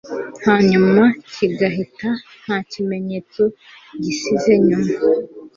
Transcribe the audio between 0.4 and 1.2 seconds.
hanyuma